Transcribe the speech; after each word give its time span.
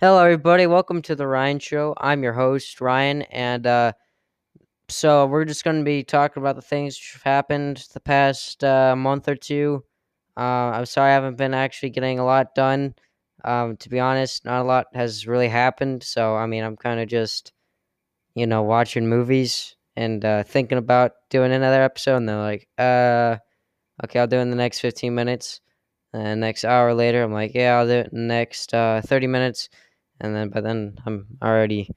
Hello, 0.00 0.22
everybody. 0.22 0.68
Welcome 0.68 1.02
to 1.02 1.16
the 1.16 1.26
Ryan 1.26 1.58
Show. 1.58 1.92
I'm 1.98 2.22
your 2.22 2.32
host, 2.32 2.80
Ryan, 2.80 3.22
and 3.22 3.66
uh, 3.66 3.92
so 4.88 5.26
we're 5.26 5.44
just 5.44 5.64
going 5.64 5.78
to 5.78 5.84
be 5.84 6.04
talking 6.04 6.40
about 6.40 6.54
the 6.54 6.62
things 6.62 6.96
that 6.96 7.14
have 7.14 7.22
happened 7.24 7.84
the 7.92 7.98
past 7.98 8.62
uh, 8.62 8.94
month 8.94 9.28
or 9.28 9.34
two. 9.34 9.82
Uh, 10.36 10.70
I'm 10.70 10.86
sorry 10.86 11.10
I 11.10 11.14
haven't 11.14 11.36
been 11.36 11.52
actually 11.52 11.90
getting 11.90 12.20
a 12.20 12.24
lot 12.24 12.54
done. 12.54 12.94
Um, 13.44 13.76
to 13.78 13.88
be 13.88 13.98
honest, 13.98 14.44
not 14.44 14.62
a 14.62 14.64
lot 14.64 14.86
has 14.94 15.26
really 15.26 15.48
happened. 15.48 16.04
So, 16.04 16.36
I 16.36 16.46
mean, 16.46 16.62
I'm 16.62 16.76
kind 16.76 17.00
of 17.00 17.08
just, 17.08 17.52
you 18.36 18.46
know, 18.46 18.62
watching 18.62 19.08
movies 19.08 19.74
and 19.96 20.24
uh, 20.24 20.44
thinking 20.44 20.78
about 20.78 21.14
doing 21.28 21.50
another 21.50 21.82
episode. 21.82 22.18
And 22.18 22.28
they're 22.28 22.36
like, 22.36 22.68
uh, 22.78 23.38
okay, 24.04 24.20
I'll 24.20 24.28
do 24.28 24.38
it 24.38 24.42
in 24.42 24.50
the 24.50 24.56
next 24.56 24.78
15 24.78 25.12
minutes. 25.12 25.60
And 26.12 26.40
next 26.40 26.64
hour 26.64 26.94
later, 26.94 27.24
I'm 27.24 27.32
like, 27.32 27.52
yeah, 27.52 27.78
I'll 27.78 27.86
do 27.88 27.94
it 27.94 28.12
in 28.12 28.28
the 28.28 28.34
next 28.34 28.72
uh, 28.72 29.02
30 29.04 29.26
minutes 29.26 29.68
and 30.20 30.34
then 30.34 30.48
but 30.50 30.64
then 30.64 30.96
I'm 31.06 31.26
already 31.42 31.90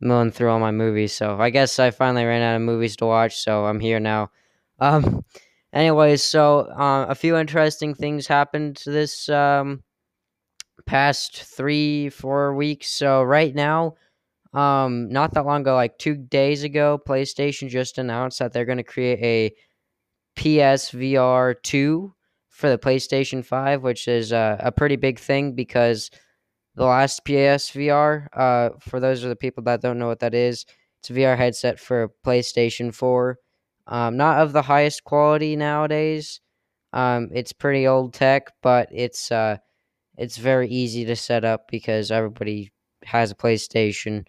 milling 0.00 0.30
through 0.30 0.50
all 0.50 0.60
my 0.60 0.70
movies. 0.70 1.14
So 1.14 1.38
I 1.38 1.50
guess 1.50 1.78
I 1.78 1.90
finally 1.90 2.24
ran 2.24 2.42
out 2.42 2.56
of 2.56 2.62
movies 2.62 2.96
to 2.96 3.06
watch. 3.06 3.36
So 3.36 3.64
I'm 3.64 3.80
here 3.80 4.00
now. 4.00 4.30
Um, 4.78 5.24
anyways, 5.72 6.22
so 6.22 6.60
uh, 6.70 7.06
a 7.08 7.14
few 7.14 7.36
interesting 7.36 7.94
things 7.94 8.26
happened 8.26 8.82
this 8.84 9.28
um 9.28 9.82
past 10.86 11.42
three 11.42 12.10
four 12.10 12.54
weeks. 12.54 12.88
So 12.88 13.22
right 13.22 13.54
now. 13.54 13.94
Um, 14.54 15.10
not 15.10 15.34
that 15.34 15.44
long 15.44 15.60
ago, 15.60 15.74
like 15.74 15.98
two 15.98 16.14
days 16.14 16.62
ago, 16.62 16.98
PlayStation 17.06 17.68
just 17.68 17.98
announced 17.98 18.38
that 18.38 18.54
they're 18.54 18.64
going 18.64 18.78
to 18.78 18.84
create 18.84 19.18
a 19.22 19.54
PSVR 20.40 21.56
2 21.62 22.14
for 22.48 22.70
the 22.70 22.78
PlayStation 22.78 23.44
5, 23.44 23.82
which 23.82 24.08
is 24.08 24.32
uh, 24.32 24.56
a 24.60 24.72
pretty 24.72 24.96
big 24.96 25.18
thing 25.18 25.54
because 25.54 26.10
the 26.76 26.84
last 26.84 27.24
PSVR. 27.24 28.28
Uh, 28.32 28.70
for 28.80 29.00
those 29.00 29.22
of 29.22 29.30
the 29.30 29.36
people 29.36 29.64
that 29.64 29.80
don't 29.80 29.98
know 29.98 30.06
what 30.06 30.20
that 30.20 30.34
is, 30.34 30.64
it's 31.00 31.10
a 31.10 31.14
VR 31.14 31.36
headset 31.36 31.80
for 31.80 32.12
PlayStation 32.24 32.94
4. 32.94 33.38
Um, 33.88 34.16
not 34.16 34.40
of 34.40 34.52
the 34.52 34.62
highest 34.62 35.04
quality 35.04 35.56
nowadays. 35.56 36.40
Um, 36.92 37.30
it's 37.32 37.52
pretty 37.52 37.86
old 37.86 38.14
tech, 38.14 38.52
but 38.62 38.88
it's 38.92 39.30
uh, 39.30 39.58
it's 40.16 40.36
very 40.36 40.68
easy 40.68 41.04
to 41.04 41.16
set 41.16 41.44
up 41.44 41.68
because 41.70 42.10
everybody 42.10 42.72
has 43.04 43.30
a 43.30 43.34
PlayStation. 43.34 44.26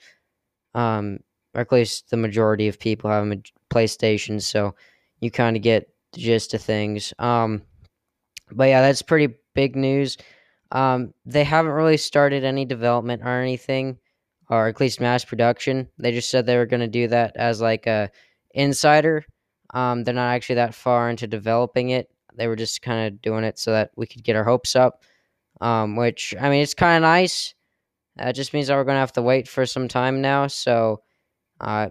Um, 0.74 1.20
or 1.54 1.62
at 1.62 1.72
least 1.72 2.10
the 2.12 2.18
majority 2.18 2.68
of 2.68 2.80
people 2.80 3.10
have 3.10 3.26
a 3.26 3.42
PlayStation, 3.74 4.42
so 4.42 4.76
you 5.22 5.32
kind 5.32 5.56
of 5.56 5.64
get 5.64 5.90
the 6.14 6.20
gist 6.20 6.54
of 6.54 6.62
things. 6.62 7.14
Um, 7.18 7.64
but 8.52 8.66
yeah, 8.66 8.82
that's 8.82 9.02
pretty 9.02 9.34
big 9.56 9.76
news. 9.76 10.18
Um, 10.72 11.14
they 11.26 11.44
haven't 11.44 11.72
really 11.72 11.98
started 11.98 12.44
any 12.44 12.66
development 12.66 13.22
or 13.24 13.42
anything, 13.42 13.98
or 14.50 14.68
at 14.68 14.80
least 14.80 15.02
mass 15.02 15.24
production. 15.24 15.88
They 15.98 16.12
just 16.12 16.30
said 16.30 16.46
they 16.46 16.58
were 16.58 16.66
going 16.66 16.82
to 16.82 16.88
do 16.88 17.08
that 17.08 17.36
as 17.36 17.62
like 17.62 17.88
a 17.88 18.10
insider. 18.52 19.26
Um, 19.74 20.04
they're 20.04 20.14
not 20.14 20.34
actually 20.34 20.56
that 20.56 20.74
far 20.76 21.10
into 21.10 21.28
developing 21.28 21.90
it. 21.90 22.10
They 22.36 22.48
were 22.48 22.56
just 22.56 22.82
kind 22.82 23.08
of 23.08 23.22
doing 23.22 23.44
it 23.44 23.60
so 23.60 23.72
that 23.72 23.92
we 23.96 24.08
could 24.08 24.24
get 24.24 24.36
our 24.36 24.44
hopes 24.44 24.76
up. 24.76 25.04
Um, 25.60 25.96
which 25.96 26.36
I 26.40 26.50
mean, 26.50 26.62
it's 26.62 26.76
kind 26.76 27.04
of 27.04 27.08
nice. 27.08 27.56
That 28.18 28.34
just 28.34 28.54
means 28.54 28.68
that 28.68 28.76
we're 28.76 28.84
gonna 28.84 29.00
have 29.00 29.14
to 29.14 29.22
wait 29.22 29.48
for 29.48 29.66
some 29.66 29.88
time 29.88 30.22
now. 30.22 30.48
So, 30.48 31.02
uh, 31.60 31.90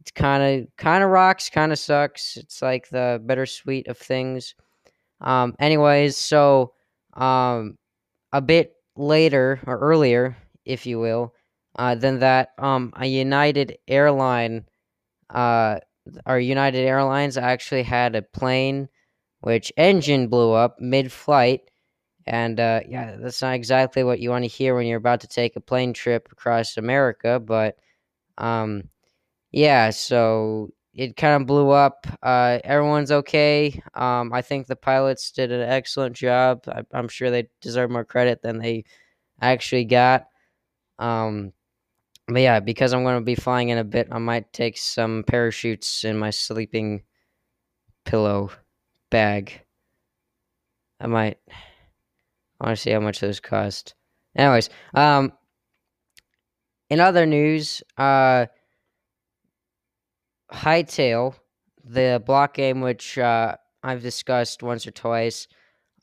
it's 0.00 0.10
kind 0.10 0.42
of 0.42 0.76
kind 0.76 1.04
of 1.04 1.10
rocks, 1.10 1.50
kind 1.50 1.72
of 1.72 1.78
sucks. 1.78 2.36
It's 2.36 2.62
like 2.62 2.88
the 2.88 3.22
bittersweet 3.24 3.88
of 3.88 3.98
things. 3.98 4.54
Um, 5.20 5.54
anyways, 5.58 6.16
so 6.16 6.72
um, 7.14 7.76
a 8.32 8.40
bit 8.40 8.74
later 8.96 9.60
or 9.66 9.78
earlier, 9.78 10.36
if 10.64 10.86
you 10.86 10.98
will, 10.98 11.34
uh, 11.76 11.94
than 11.94 12.20
that, 12.20 12.50
um, 12.58 12.92
a 12.96 13.06
United 13.06 13.78
airline, 13.88 14.64
uh, 15.30 15.78
our 16.26 16.40
United 16.40 16.80
Airlines 16.86 17.36
actually 17.36 17.82
had 17.82 18.16
a 18.16 18.22
plane 18.22 18.88
which 19.40 19.72
engine 19.76 20.28
blew 20.28 20.52
up 20.52 20.76
mid-flight, 20.80 21.62
and 22.26 22.60
uh, 22.60 22.80
yeah, 22.88 23.16
that's 23.16 23.42
not 23.42 23.54
exactly 23.54 24.04
what 24.04 24.20
you 24.20 24.30
want 24.30 24.44
to 24.44 24.48
hear 24.48 24.74
when 24.74 24.86
you're 24.86 24.98
about 24.98 25.20
to 25.20 25.28
take 25.28 25.56
a 25.56 25.60
plane 25.60 25.92
trip 25.92 26.28
across 26.32 26.76
America, 26.76 27.40
but 27.40 27.76
um, 28.38 28.84
yeah, 29.52 29.90
so 29.90 30.70
it 30.94 31.16
kind 31.16 31.40
of 31.40 31.46
blew 31.46 31.70
up. 31.70 32.06
Uh, 32.22 32.58
everyone's 32.64 33.12
okay. 33.12 33.80
Um, 33.94 34.32
I 34.32 34.42
think 34.42 34.66
the 34.66 34.76
pilots 34.76 35.30
did 35.30 35.52
an 35.52 35.60
excellent 35.60 36.16
job. 36.16 36.64
I, 36.68 36.82
am 36.92 37.08
sure 37.08 37.30
they 37.30 37.48
deserve 37.60 37.90
more 37.90 38.04
credit 38.04 38.42
than 38.42 38.58
they 38.58 38.84
actually 39.40 39.84
got. 39.84 40.26
Um, 40.98 41.52
but 42.26 42.42
yeah, 42.42 42.60
because 42.60 42.92
I'm 42.92 43.04
going 43.04 43.18
to 43.18 43.24
be 43.24 43.34
flying 43.34 43.70
in 43.70 43.78
a 43.78 43.84
bit, 43.84 44.08
I 44.10 44.18
might 44.18 44.52
take 44.52 44.78
some 44.78 45.24
parachutes 45.26 46.04
in 46.04 46.18
my 46.18 46.30
sleeping 46.30 47.02
pillow 48.04 48.50
bag. 49.10 49.62
I 51.00 51.06
might. 51.06 51.38
I 52.60 52.66
want 52.66 52.76
to 52.76 52.82
see 52.82 52.90
how 52.90 53.00
much 53.00 53.20
those 53.20 53.40
cost. 53.40 53.94
Anyways, 54.36 54.68
um, 54.94 55.32
in 56.90 57.00
other 57.00 57.24
news, 57.24 57.82
uh, 57.96 58.46
Hytale, 60.52 61.34
the 61.84 62.22
block 62.24 62.54
game 62.54 62.80
which 62.80 63.18
uh, 63.18 63.56
I've 63.82 64.02
discussed 64.02 64.62
once 64.62 64.86
or 64.86 64.90
twice, 64.90 65.48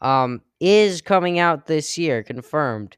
um, 0.01 0.41
is 0.59 1.01
coming 1.01 1.39
out 1.39 1.67
this 1.67 1.97
year, 1.97 2.23
confirmed. 2.23 2.97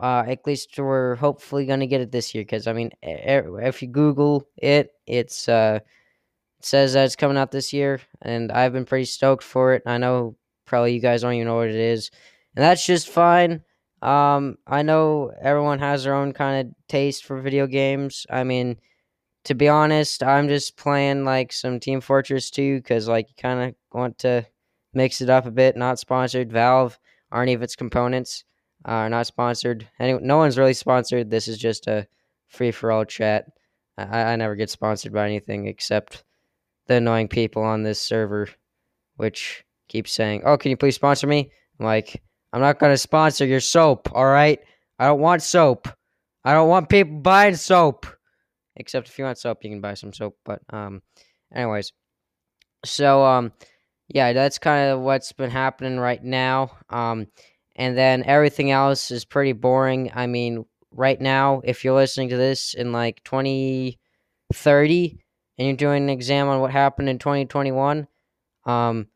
Uh, 0.00 0.24
at 0.26 0.46
least 0.46 0.78
we're 0.78 1.16
hopefully 1.16 1.66
going 1.66 1.80
to 1.80 1.86
get 1.86 2.00
it 2.00 2.10
this 2.10 2.34
year 2.34 2.42
because 2.42 2.66
I 2.66 2.72
mean, 2.72 2.90
if 3.02 3.82
you 3.82 3.88
Google 3.88 4.48
it, 4.56 4.90
it's 5.06 5.48
uh, 5.48 5.80
it 6.58 6.64
says 6.64 6.94
that 6.94 7.04
it's 7.04 7.16
coming 7.16 7.36
out 7.36 7.50
this 7.50 7.72
year, 7.72 8.00
and 8.22 8.50
I've 8.50 8.72
been 8.72 8.86
pretty 8.86 9.04
stoked 9.04 9.44
for 9.44 9.74
it. 9.74 9.82
I 9.84 9.98
know 9.98 10.36
probably 10.64 10.94
you 10.94 11.00
guys 11.00 11.22
don't 11.22 11.34
even 11.34 11.46
know 11.46 11.56
what 11.56 11.68
it 11.68 11.74
is, 11.74 12.10
and 12.56 12.64
that's 12.64 12.86
just 12.86 13.08
fine. 13.08 13.62
Um, 14.00 14.56
I 14.66 14.82
know 14.82 15.32
everyone 15.40 15.78
has 15.78 16.04
their 16.04 16.14
own 16.14 16.32
kind 16.32 16.66
of 16.66 16.74
taste 16.88 17.24
for 17.24 17.40
video 17.40 17.66
games. 17.66 18.26
I 18.30 18.44
mean, 18.44 18.78
to 19.44 19.54
be 19.54 19.68
honest, 19.68 20.22
I'm 20.22 20.48
just 20.48 20.76
playing 20.76 21.24
like 21.24 21.52
some 21.52 21.80
Team 21.80 22.00
Fortress 22.00 22.50
2 22.50 22.78
because 22.78 23.08
like 23.08 23.28
you 23.28 23.34
kind 23.36 23.70
of 23.70 23.74
want 23.92 24.18
to 24.18 24.46
mix 24.94 25.20
it 25.20 25.30
up 25.30 25.46
a 25.46 25.50
bit. 25.50 25.76
Not 25.76 25.98
sponsored. 25.98 26.52
Valve 26.52 26.98
aren't 27.30 27.50
even 27.50 27.64
its 27.64 27.76
components 27.76 28.44
are 28.84 29.06
uh, 29.06 29.08
not 29.08 29.26
sponsored. 29.26 29.88
No 30.00 30.36
one's 30.38 30.58
really 30.58 30.74
sponsored. 30.74 31.30
This 31.30 31.48
is 31.48 31.58
just 31.58 31.86
a 31.86 32.06
free 32.48 32.72
for 32.72 32.90
all 32.90 33.04
chat. 33.04 33.46
I, 33.96 34.32
I 34.32 34.36
never 34.36 34.56
get 34.56 34.70
sponsored 34.70 35.12
by 35.12 35.26
anything 35.26 35.66
except 35.66 36.24
the 36.86 36.94
annoying 36.94 37.28
people 37.28 37.62
on 37.62 37.82
this 37.82 38.00
server, 38.00 38.48
which 39.16 39.64
keep 39.88 40.08
saying, 40.08 40.42
"Oh, 40.44 40.56
can 40.56 40.70
you 40.70 40.76
please 40.76 40.96
sponsor 40.96 41.26
me?" 41.26 41.50
I'm 41.78 41.86
like, 41.86 42.22
I'm 42.52 42.60
not 42.60 42.78
gonna 42.78 42.96
sponsor 42.96 43.46
your 43.46 43.60
soap. 43.60 44.10
All 44.12 44.26
right, 44.26 44.58
I 44.98 45.06
don't 45.06 45.20
want 45.20 45.42
soap. 45.42 45.88
I 46.44 46.52
don't 46.52 46.68
want 46.68 46.88
people 46.88 47.20
buying 47.20 47.54
soap. 47.54 48.06
Except 48.76 49.08
if 49.08 49.18
you 49.18 49.24
want 49.24 49.38
soap, 49.38 49.64
you 49.64 49.70
can 49.70 49.80
buy 49.80 49.94
some 49.94 50.12
soap. 50.12 50.36
But 50.44 50.60
um, 50.70 51.02
anyways, 51.54 51.92
so 52.84 53.24
um, 53.24 53.52
yeah, 54.08 54.32
that's 54.32 54.58
kind 54.58 54.90
of 54.90 55.00
what's 55.00 55.32
been 55.32 55.50
happening 55.50 55.98
right 55.98 56.22
now. 56.22 56.72
Um, 56.90 57.26
and 57.76 57.96
then 57.96 58.24
everything 58.24 58.70
else 58.70 59.10
is 59.10 59.24
pretty 59.24 59.52
boring. 59.52 60.10
I 60.14 60.26
mean, 60.26 60.64
right 60.90 61.20
now, 61.20 61.62
if 61.64 61.84
you're 61.84 61.94
listening 61.94 62.28
to 62.30 62.36
this 62.36 62.74
in 62.74 62.92
like 62.92 63.22
2030 63.24 65.18
and 65.58 65.66
you're 65.66 65.76
doing 65.76 66.04
an 66.04 66.10
exam 66.10 66.48
on 66.48 66.60
what 66.60 66.70
happened 66.70 67.08
in 67.08 67.18
2021, 67.18 68.06
um, 68.64 69.08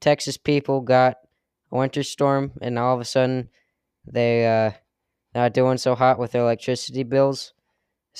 Texas 0.00 0.36
people 0.36 0.80
got 0.80 1.16
a 1.72 1.76
winter 1.76 2.02
storm, 2.02 2.52
and 2.60 2.78
all 2.78 2.94
of 2.94 3.00
a 3.00 3.04
sudden 3.04 3.48
they 4.06 4.46
uh 4.46 4.70
not 5.34 5.54
doing 5.54 5.78
so 5.78 5.94
hot 5.94 6.18
with 6.18 6.32
their 6.32 6.42
electricity 6.42 7.02
bills. 7.02 7.52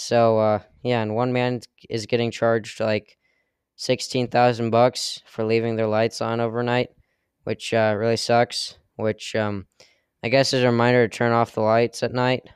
So 0.01 0.39
uh, 0.39 0.61
yeah, 0.83 1.03
and 1.03 1.15
one 1.15 1.33
man 1.33 1.61
is 1.89 2.07
getting 2.07 2.31
charged 2.31 2.81
like 2.81 3.19
sixteen 3.77 4.29
thousand 4.29 4.71
bucks 4.71 5.21
for 5.27 5.45
leaving 5.45 5.77
their 5.77 5.87
lights 5.87 6.23
on 6.23 6.41
overnight, 6.41 6.89
which 7.45 7.75
uh, 7.75 7.95
really 7.99 8.17
sucks. 8.17 8.79
Which 8.97 9.37
um, 9.37 9.67
I 10.23 10.29
guess 10.29 10.53
is 10.53 10.63
a 10.63 10.67
reminder 10.67 11.07
to 11.07 11.17
turn 11.17 11.33
off 11.33 11.55
the 11.55 11.61
lights 11.61 12.03
at 12.03 12.13
night. 12.13 12.49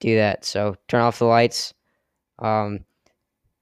Do 0.00 0.16
that. 0.16 0.44
So 0.44 0.76
turn 0.86 1.02
off 1.02 1.18
the 1.18 1.26
lights. 1.26 1.74
Um, 2.38 2.84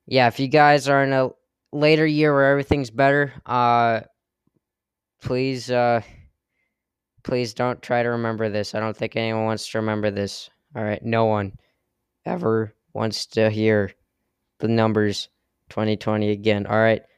yeah, 0.06 0.28
if 0.28 0.38
you 0.38 0.48
guys 0.48 0.88
are 0.88 1.02
in 1.02 1.12
a 1.12 1.30
later 1.72 2.06
year 2.06 2.32
where 2.32 2.50
everything's 2.50 2.90
better, 2.90 3.32
uh, 3.44 4.02
please, 5.20 5.70
uh, 5.70 6.02
please 7.24 7.54
don't 7.54 7.82
try 7.82 8.02
to 8.02 8.10
remember 8.10 8.48
this. 8.50 8.74
I 8.74 8.80
don't 8.80 8.96
think 8.96 9.16
anyone 9.16 9.46
wants 9.46 9.68
to 9.70 9.78
remember 9.78 10.10
this. 10.10 10.48
All 10.76 10.84
right, 10.84 11.02
no 11.02 11.24
one 11.24 11.54
ever 12.24 12.74
wants 12.96 13.26
to 13.26 13.50
hear 13.50 13.92
the 14.58 14.68
numbers 14.68 15.28
2020 15.70 16.30
again. 16.30 16.66
All 16.66 16.78
right. 16.78 17.02